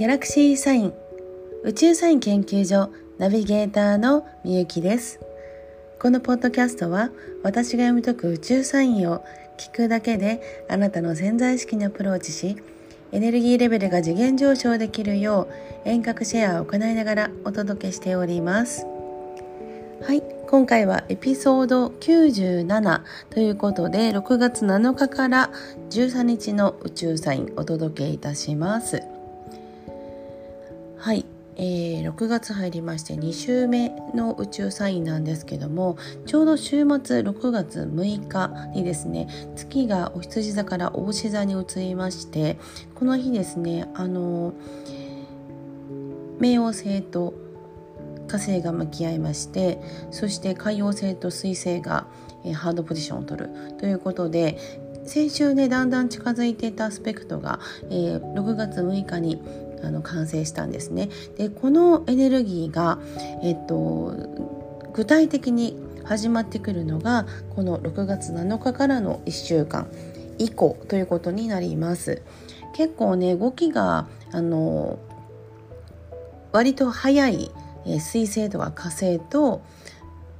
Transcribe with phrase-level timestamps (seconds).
[0.00, 0.94] ギャラクシーサイン
[1.62, 5.20] 宇宙サイン研究所ナビゲーターのみゆきです。
[6.00, 7.10] このポッドキャストは
[7.42, 9.22] 私が読み解く宇宙サインを
[9.58, 12.56] 聞くだけであなたの潜在意識にアプローチし
[13.12, 15.48] エネルギーレベルが次元上昇できるよ
[15.84, 18.86] う遠隔シェアを行いながらお届けしております。
[20.02, 25.50] はい今回はエピソード97ということで6月7日から
[25.90, 29.19] 13日の宇宙サインお届けいたします。
[31.00, 31.24] はい、
[31.56, 35.96] えー、6月入りまして2週目の宇宙サインなんですけども
[36.26, 42.58] ちょうど週末6月6日にですね月がお羊座から大牛座に移りまして
[42.94, 44.52] この日ですねあの
[46.38, 47.32] 冥王星と
[48.28, 52.08] 火星が向き合いましてそして海王星と水星が、
[52.44, 54.58] えー、ハードポジションを取るということで
[55.06, 59.42] 先週ねだんだん近づいていたアスペクトが、えー、6月6日に
[59.82, 61.08] あの完成したんですね。
[61.36, 62.98] でこのエネルギーが、
[63.42, 64.14] えっと、
[64.92, 69.88] 具体的に始まってくるのがこの6月7日からの1週間
[70.38, 72.22] 以降ということになります。
[72.74, 74.98] 結構ね動きがあの
[76.52, 77.50] 割と早い
[77.86, 79.62] えー、水星とか火星と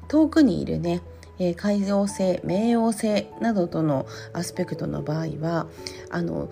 [0.08, 1.02] 遠くにいるね、
[1.38, 5.66] えー、海王星冥王星などとのアスペクトの場合は
[6.10, 6.50] あの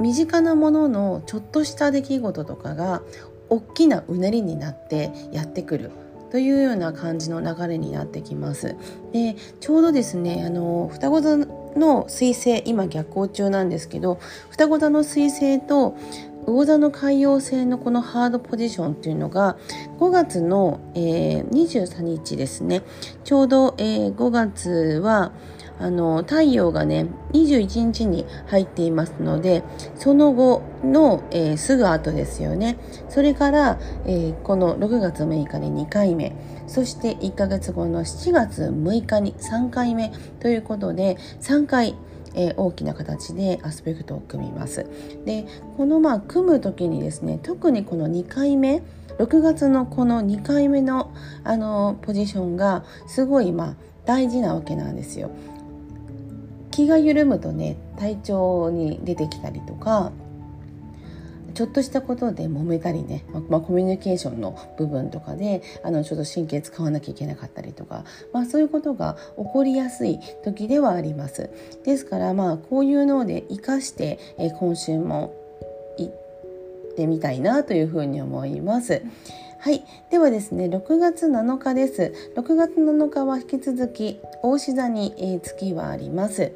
[0.00, 3.02] 身近なもののちょっとした出来事とかが
[3.48, 5.90] 大きなうねりになってやってくる
[6.30, 8.76] というような感じの流れになってきます。
[9.12, 14.18] でちょうどですねあの双子座の彗星今逆行中なんですけど
[14.50, 15.96] 双子座の彗星と
[16.46, 19.58] 魚座の海洋星のこのハードポジションっていうのが
[19.98, 22.82] 5月の、えー、23日ですね
[23.24, 25.32] ちょうど、えー、5月は
[25.80, 29.62] あの太陽がね21日に入っていますので
[29.94, 36.34] その後の、えー、すぐ後ですよねそれから、えー、この6月6日に2回目
[36.66, 41.96] そして1ヶ月後の7月6日に3回目ということで3回
[42.34, 44.86] えー、大きな形でアスペクトを組みます。
[45.24, 45.46] で
[45.76, 48.82] このまあ組む時にですね特にこの2回目
[49.18, 51.10] 6月のこの2回目の
[51.42, 53.74] あのポジションがすごいまあ
[54.04, 55.30] 大事なわけなんですよ。
[56.78, 60.12] 気が緩むとね体調に出てきたりとか
[61.54, 71.50] ちょっとしたことで揉めたりね、まあ、コミュニケーションの部分とかであのちょっと神経使わなきゃいけなかったりとか、まあ、そういうことが起こりやすい時ではあります。
[71.84, 75.34] ですからまあこういうので生かして、え今週も
[75.98, 79.02] 行ってみたいなというふうに思います。
[79.60, 79.84] はい。
[80.10, 82.12] ではですね、6月7日です。
[82.36, 86.52] 6月7日は引き続き、大志座に、えー、月はあります。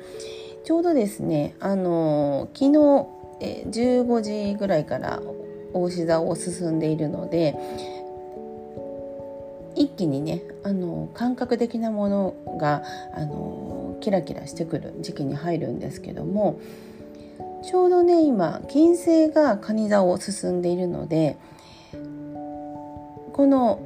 [0.64, 5.20] ちょうどですね、あのー、昨日、え15時ぐらいから
[5.72, 7.56] 大志座を進んでいるので
[9.74, 12.82] 一気にねあの感覚的なものが
[13.14, 16.60] あのキラキラしてくる時期に入るんですけども
[17.64, 21.36] ちょうどね今金星が蟹座を進んでいるので
[23.32, 23.80] この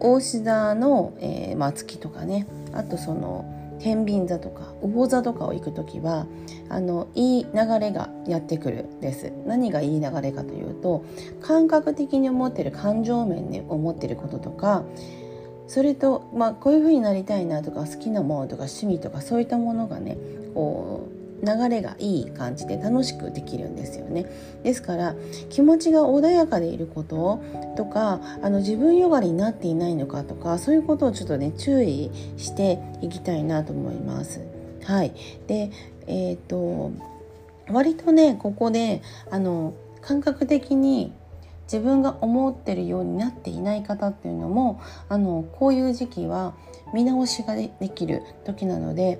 [0.00, 3.50] 大志座の、えーまあ、月とかねあとその
[3.80, 6.26] 天秤座とか魚座とかを行く時は
[6.68, 9.32] あのいい流れがやってくるです。
[9.46, 11.04] 何がいい流れかというと
[11.40, 14.84] 感覚的に思ってる感情面に思ってることとか
[15.66, 20.16] それと、まあ、こういう風になりたいなとか好きなものとか趣味とかそういったものがね
[20.54, 24.26] こう流れがいい感じで楽しくできるんですよね
[24.62, 25.14] ですから
[25.50, 27.42] 気持ちが穏やかでいること
[27.76, 34.40] とかあの自分よがりになっていないのかとかそういうことをちょっとね注意していきたいなと思います。
[34.84, 35.14] はい、
[35.46, 35.70] で
[36.06, 36.92] えっ、と
[37.70, 41.12] 割とねここであの感覚的に
[41.64, 46.54] 自分が思ってるようになっていない方っていうのもあのこういう時期は
[46.92, 49.18] 見直しができる時なので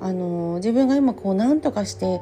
[0.00, 2.20] あの自分が今こう何とかして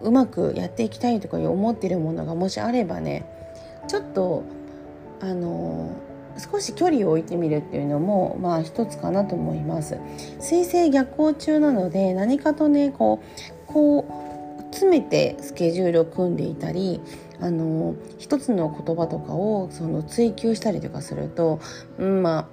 [0.00, 3.24] うまくやっていきたいとか思っているものがもしあればね
[3.88, 4.44] ちょっと
[5.20, 5.96] あの
[6.38, 9.98] 少し距離を置いてみるっていうのもまあ一つかなと思います。
[10.40, 14.06] 水星逆行中なので何かとねこうこ
[14.58, 17.00] う詰めてスケジュールを組んでいたり
[17.40, 21.60] あの一つの言葉とかをその追求したりとかすると、
[21.98, 22.46] うん、まあ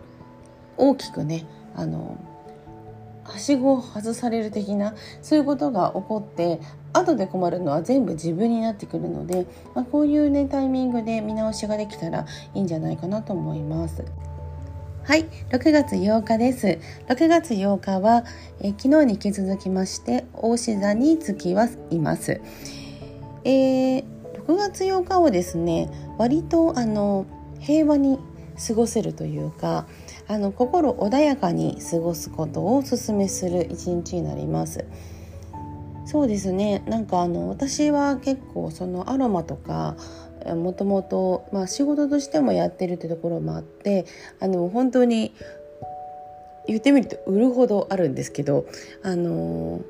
[0.77, 1.45] 大きくね
[1.75, 2.17] あの
[3.31, 6.59] はしごを外される的なそういうことが起こって
[6.93, 14.03] 後で困るのは全部自分になってくるので、まあ、こういうねタイミングで見直しができたらいいんじゃないかなと思います。
[15.03, 16.77] はい、6月8日です。
[17.07, 18.23] 6月8日は、
[18.61, 22.39] え昨日に引き続きまして、大志座に月はいます。
[23.43, 24.03] えー、
[24.47, 27.25] 6月8日をですね割とあの
[27.59, 28.19] 平和に
[28.67, 29.87] 過ごせるというか
[30.31, 34.85] あの心穏やかに過ごすことをお勧めする一日になります。
[36.05, 39.95] そうですねなんかあの私は結構そのアロマとか
[40.45, 44.05] もともと仕事としてもやってるってところもあって
[44.39, 45.33] あの本当に
[46.67, 48.65] 言ってみると売るほどあるんですけど
[49.03, 49.81] あの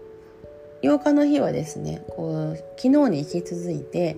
[0.83, 4.17] 8日の日はですねこう昨日に引き続いて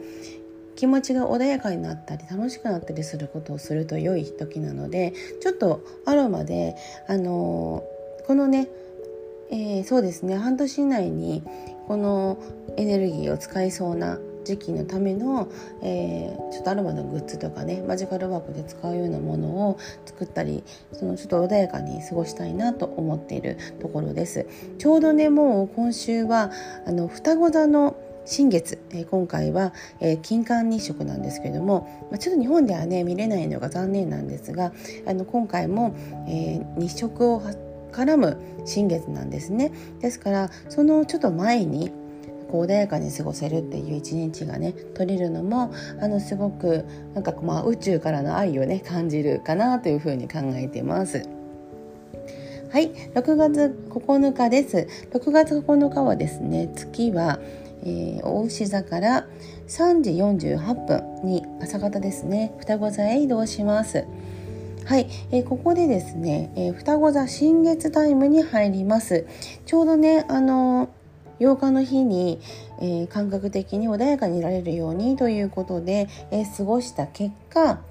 [0.76, 6.76] 気持ちが穏やかになったり楽しくなったりすることをすると良い時なのでちょっとアロマで
[7.08, 7.84] あの
[8.28, 8.68] このね、
[9.52, 11.44] えー、そうですね半年以内に
[11.88, 12.38] この
[12.78, 15.50] エネルギーを使いそうな時期のための、
[15.82, 24.46] えー、ちょっとアロマのグッズとかねマジカルワークで使うようなものを作ったりそのちょっと穏やかに過ごしたいなと思っているところです。
[24.78, 26.52] ちょうどねもう今週は
[26.86, 34.72] あの双子座の新月、えー、今回は、えー、金環日食なんですけれども、まあ、ちょっと日本ではね見れないのが残念なんですが
[35.06, 35.96] あの今回も、
[36.28, 37.42] えー、日食を
[37.92, 41.92] 絡む新月なんですねですからそのちょっと前に
[42.50, 46.86] 穏やかに過ごせるっていう一日がね取れるのもあのすごく
[47.16, 51.28] なんかまあ宇宙からの愛をね感じるかなというふうに考えてます。
[52.74, 54.88] はい、6月9日です。
[55.12, 57.40] 6月9日はですね、月は、
[57.86, 59.28] えー、大牛座から
[59.68, 64.06] 3時48分に朝方ですね、双子座へ移動します。
[64.86, 69.26] はい、えー、ここでですね、えー、双子座新月タイムに入ります。
[69.66, 70.90] ちょうどね、あのー
[71.40, 72.40] 8日の日に、
[72.80, 77.82] えー、感覚的に穏やかにいられるようにということで、えー、過ごした結果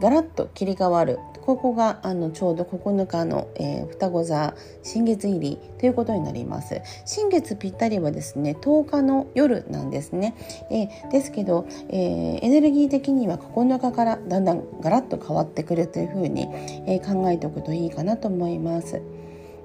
[0.00, 1.18] ガラッと切り替わる
[1.50, 4.54] ここがあのちょうど9日の、えー、双子座
[4.84, 6.80] 新月入りということになります。
[7.04, 10.36] 新月ぴったりはですね10日の夜なんですね、
[10.70, 16.48] えー、ですけど、えー、エネルギー的には9日からだんだんガラッと変わってくるというふうに、
[16.86, 19.02] え考えておくといいかなと思います。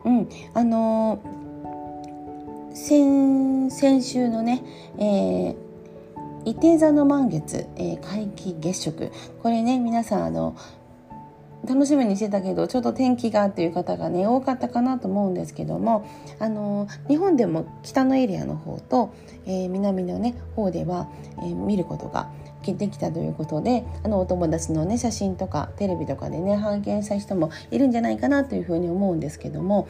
[0.06, 1.46] うんあのー
[2.76, 4.62] 先先週のね、
[4.98, 5.56] えー、
[6.46, 9.12] 伊手座の満月、えー、皆既月食
[9.42, 10.58] これね皆さんあの
[11.66, 16.08] 楽しみにしてたけどちょっと天気がっていう方がね多かったかなと思うんですけども
[16.40, 19.14] あの日本でも北のエリアの方と、
[19.46, 21.08] えー、南のね方では、
[21.40, 22.30] えー、見ることが
[22.74, 29.88] できたということであのお友達のね写真とかテレビとかでね拝見した人もいるんじゃないかなというふうに思うんですけども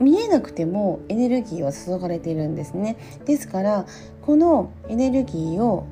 [0.00, 2.96] 見えなくてもエネルギーは注がれているんですね。
[3.26, 3.86] ですから
[4.22, 5.86] このエネルギーを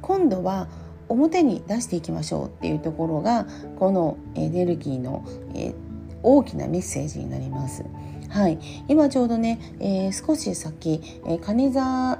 [0.00, 0.68] 今度は
[1.08, 3.46] 表に出していきましょうっていうところが
[3.78, 5.24] このエネルギーの、
[5.54, 5.74] え、
[6.22, 7.84] 大きなメッセージになります。
[8.28, 8.58] はい、
[8.88, 12.18] 今ちょうどね、えー、少し先、えー、蟹座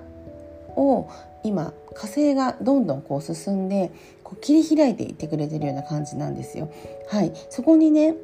[0.76, 1.08] を
[1.42, 3.90] 今火星がどんどんこう進んで
[4.22, 6.70] こう切り開いていってくれてるような感じなんですよ。
[7.08, 8.14] はい、そこにね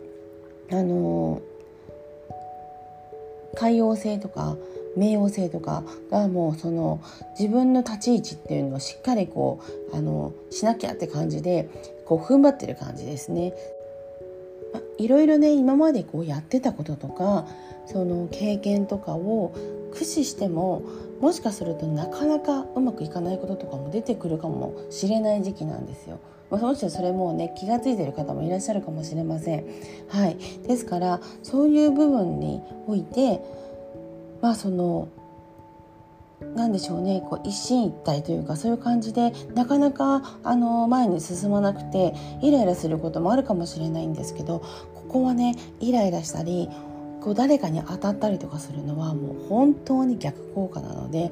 [0.70, 1.52] あのー
[3.54, 4.56] 海洋性とか
[4.96, 7.00] 冥王星とかがもうその
[7.38, 9.60] 自分の立ち位置っていうのをしっかりこ
[9.92, 11.68] うあのしなきゃって感じで
[12.04, 13.54] こう踏ん張ってる感じですね。
[14.98, 17.46] いろいろね今までこうやってたこととか
[17.86, 19.52] その経験とかを
[19.90, 20.82] 駆使しても
[21.20, 26.18] もしかするとなかなかうまくいかないこととかも出てくるかもしれない時期なんですよ。
[26.50, 29.64] まあ、もちろんそれもね気が付いてる方もいらっしゃるかもしれません。
[30.08, 33.40] はい、ですからそういう部分において
[34.42, 35.08] まあその
[36.56, 44.58] 何でしょうねこう一進一退というかそういう感じでなかなかあの前に進まなくてイライラすることもあるかもしれないんですけど
[44.94, 46.68] ここはねイライラしたり
[47.22, 51.30] こう誰かに当たったりとかするのはもう本当に逆効果なので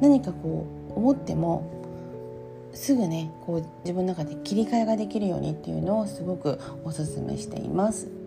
[0.00, 1.76] 何かこう思っても
[2.72, 8.17] すぐねこう自分の中で切り替えができるようにっていうのをすごくおすすめしています。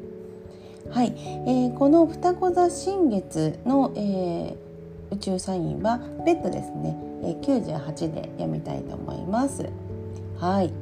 [0.92, 9.70] はい、えー、この双子座新月の、えー、宇宙サインはベッドですね、えー、98で読みたいと思います。
[10.38, 10.74] はい。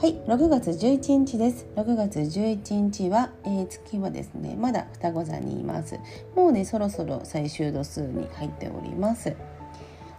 [0.00, 1.66] はい、6月11日です。
[1.74, 5.98] 6月11日は、えー、月はですね、まだ双子座にいます。
[6.36, 9.34] もうね、そろそろ最終度数に入っております。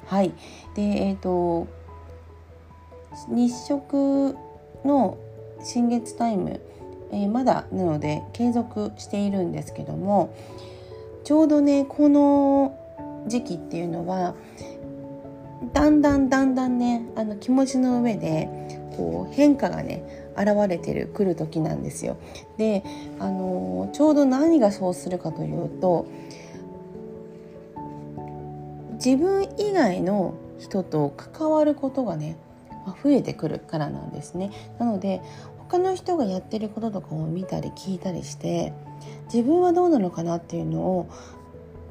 [0.07, 0.33] はい。
[0.75, 1.67] で、えっ、ー、と、
[3.29, 4.35] 日食
[4.83, 5.17] の
[5.63, 6.59] 新月タイム、
[7.11, 10.33] えー、まだなので継続しているんですけども
[11.23, 12.77] ちょうどねこの
[13.27, 14.35] 時期っていうのは
[15.73, 18.49] だんだんだんだんねあの気持ちの上で
[18.97, 20.03] こう変化がね
[20.35, 22.17] 現れてる来る時なんですよ。
[22.57, 22.83] で
[23.19, 26.07] あのちょうど何がそうするかというと
[28.93, 32.37] 自分以外の人と関わることがね
[33.03, 34.51] 増えてくるからなんですね。
[34.79, 35.21] なので
[35.71, 38.73] 他の人がやってることとかを見たり聞いたりして
[39.33, 41.09] 自分はどうなのかなっていうのを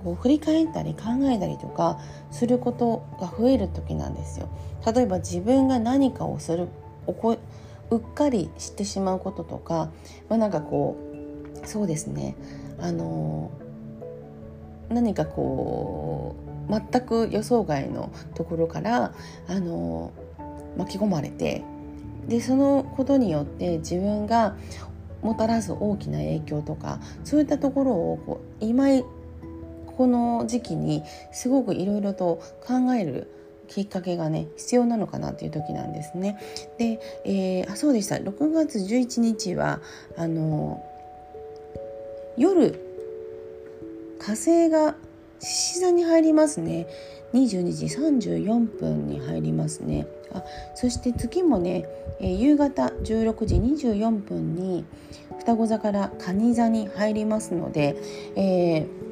[0.04, 1.98] こう振り返ったり考えたりとか
[2.30, 4.50] することが増える時なんですよ。
[4.84, 6.68] 例えば自分が何かをする
[7.06, 9.90] うっかりしてしまうこととか、
[10.28, 10.98] まあ、なんかこ
[11.64, 12.36] うそうですね
[12.78, 13.50] あの
[14.90, 16.36] 何かこ
[16.68, 19.14] う全く予想外のところから
[19.48, 20.12] あの
[20.76, 21.64] 巻き込まれて
[22.28, 24.56] でそのことによって自分が
[25.22, 28.86] もたらす大きな影響とかそういったところをこう今
[29.96, 33.30] この時期にすごくいろいろと考える
[33.68, 36.38] きっかけがね必要なのかなっていう時なんですね。
[36.78, 39.80] で、えー、あそうでした6月11日は
[40.16, 40.84] あの
[42.36, 42.80] 夜
[44.18, 44.96] 火星が
[45.38, 46.86] 獅子座に入りますね
[47.32, 50.42] 22時34分に入りますねあ
[50.74, 51.86] そして月もね、
[52.20, 54.84] えー、夕方16時24分に
[55.38, 57.96] 双子座から蟹座に入りますので、
[58.36, 59.10] えー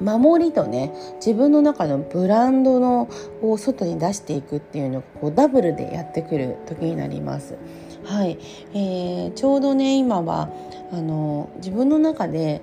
[0.00, 3.08] 守りとね自分の中のブランドの
[3.42, 7.56] を外に出していくっていうのがこうダブルでやってくる時になります。
[8.04, 8.38] はい、
[8.74, 10.50] えー、ちょうどね今は
[10.92, 12.62] あの自分の中で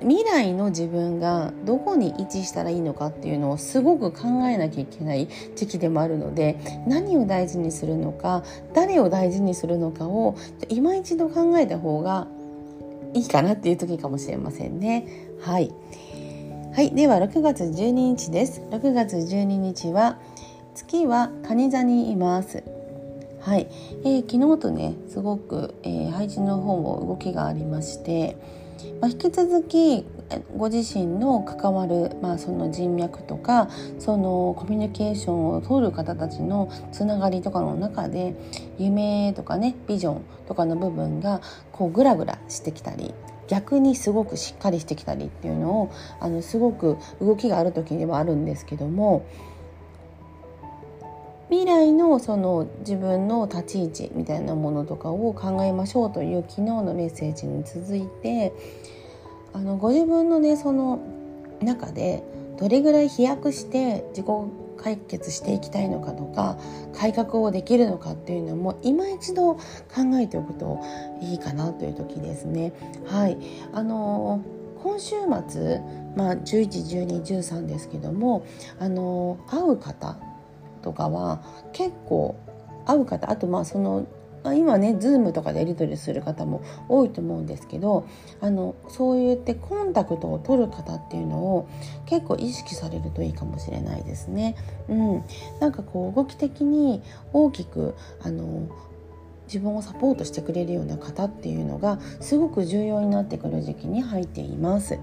[0.00, 10.36] 未来の自分がどこに位置したらいいのかっていうのをすごく考えなきゃいけない時期でもあるので何を大事にするのか誰を大事にするのかを
[10.68, 12.28] 今一度考えた方が
[13.14, 15.06] いいかなっていう時かもしれませんね。
[15.40, 15.72] はい。
[16.74, 18.60] はい、では6月12日です。
[18.70, 20.18] 6月12日は
[20.74, 22.62] 月は蟹座にいます。
[23.40, 23.68] はい、
[24.04, 28.36] えー、昨日とねすごく、えー、配置の方も動きがありまして、
[29.00, 30.04] まあ、引き続き
[30.56, 33.68] ご自身の関わる、まあ、その人脈とか
[33.98, 38.34] そのコミュニケーションを取る方たちのつながりとかの中で
[38.78, 41.40] 夢とかねビジョンとかの部分が
[41.72, 43.14] こうグラグラしてきたり
[43.48, 49.26] 逆にすごくしっかりしてきたりっていうのをあのすごく動きがある時ではあるんですけども
[51.50, 58.52] 未来のその自分の立ち位置みたいなものとかを考えましょうという昨日のメッセージに続いて
[59.54, 61.00] あのご自分のねその
[61.62, 62.22] 中で
[62.58, 64.26] どれぐらい飛躍して自己
[64.76, 66.58] 解決していきたいのかとか
[66.94, 69.60] 改革をできるのかっていうのも今一度考
[70.20, 70.80] えておくと
[71.20, 72.72] いいかなという時ですね。
[73.06, 73.38] はい
[73.72, 74.42] あの
[74.82, 75.16] 今週
[75.48, 75.80] 末、
[76.14, 78.46] まあ、11、12、13ですけども
[78.78, 80.16] あの会う方
[80.78, 81.42] とかは
[81.72, 82.36] 結構
[82.86, 84.06] 会う方あとまあその
[84.44, 88.06] あ、今ね Zoom とかでやり取りする方も多いと思うんですけど
[88.40, 91.68] あのそう言ってコンタクトを取る方っていうのを
[92.06, 94.56] 結構意識されるといいかもしれないですね。
[94.88, 95.24] うん、
[95.60, 98.68] なんかこう動き的に大きくあの
[99.46, 104.98] 自分をサポートしてくれるような方っていうのがすごく重要になってくる時期に入っています。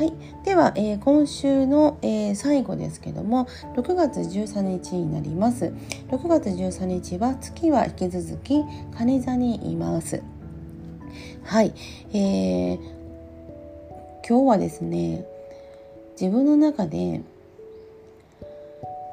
[0.00, 0.14] はい、
[0.46, 3.44] では、えー、今週の、えー、最後ですけども
[3.76, 5.74] 6月13日になります。
[6.08, 8.64] 6月13日は月は引き続き
[8.96, 10.22] 蟹座にいます。
[11.42, 11.74] はい、
[12.14, 12.78] えー、
[14.26, 15.26] 今日はですね
[16.18, 17.20] 自分の中で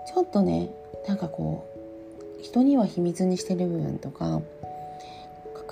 [0.07, 0.69] ちょっとね
[1.05, 1.67] なんかこ
[2.39, 4.39] う人には秘密にしてる部分とか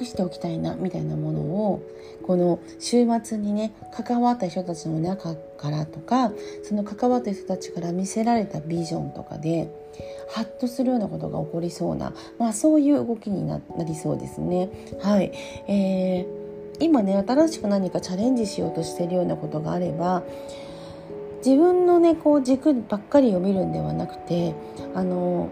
[0.03, 1.81] しておきたいなみたいなものを
[2.23, 6.31] この週末にね関わった人たちの中からとか
[6.63, 9.69] その関わった人たちから見せられたビジョンとかで
[10.29, 14.69] ハッとするようなことが起こりそうな、まあ、そういう動きになりそうですね。
[15.01, 15.31] はい、
[15.67, 20.23] えー、今ね新しく何かチャレンジしようとしているようなことがあれば
[21.45, 24.55] 自分のねこう軸ばっかりを見るんではなくて
[24.95, 25.49] あの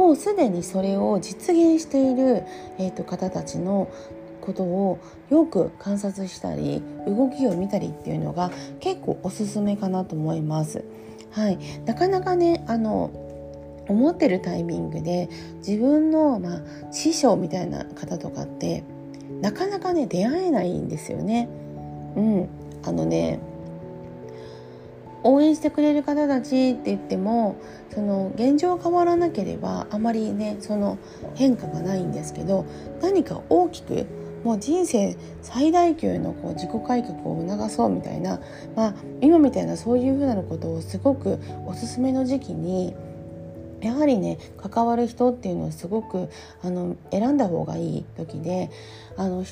[0.00, 2.44] もうすでにそれを実現している、
[2.78, 3.92] えーと、方たちの
[4.40, 10.84] ことをよく観察したり動きを見たりっていうのが結構おすすめかなと思います。
[11.32, 13.10] はい、なかなかねあの
[13.88, 15.28] 思ってるタイミングで
[15.58, 18.82] 自分の、まあ、師匠みたいな方とかって
[19.42, 21.46] なかなかね出会えないんですよね。
[22.16, 22.48] うん、
[22.84, 23.38] あのね
[25.22, 27.56] 応援してくれる方たちって言っても
[27.92, 30.98] その現状変わらなければあまりねその
[31.34, 32.66] 変化がないんですけど
[33.02, 34.06] 何か大きく
[34.44, 38.40] もう人生最大級のこう自己改革を促そうみたいな、
[38.74, 42.94] まあ、今みたいなそういうふうなことをすごくおすすめの時期に
[43.82, 46.28] やはりね関わる人っていうのはすごく
[46.62, 48.70] あの選んだ方がいい時で
[49.16, 49.44] あの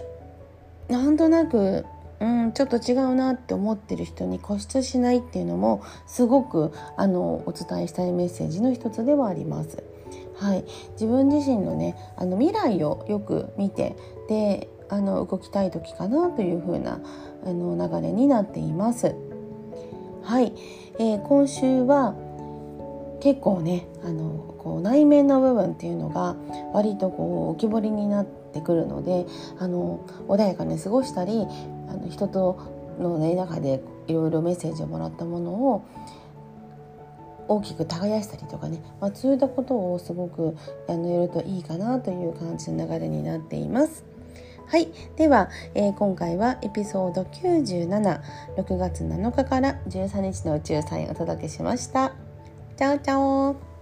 [0.88, 1.84] なんとなく
[2.20, 9.82] うんちょっと違うなって思ってる人に固執しないっていうのもすごくあのお伝えしたいメッセージの一つではあります。
[10.34, 13.96] はい、自分自身のねあの未来をよく見て
[14.28, 17.00] であの動きたい時かなという風な
[17.44, 19.14] あの流れになっています。
[20.22, 20.52] はい、
[20.98, 22.14] えー、今週は
[23.20, 26.36] 結構ねあのこう内面の部分っていうのが
[26.72, 29.26] 割とこう浮き彫りになってくるので
[29.58, 31.46] あの穏やかに過ごしたり
[31.88, 32.58] あの人と
[32.98, 35.84] の、ね、中でいろいろメッセージをもらったものを
[37.48, 44.04] 大きく耕したりとかね、まあ、そういったことをすごくあのやるといいかなという感じの流れになっています。
[44.66, 44.88] はい。
[45.16, 48.20] では、えー、今回はエピソード97、
[48.58, 52.12] 6月7日から13日の宇宙サインをお届けしました。
[52.76, 53.77] チャオチャオ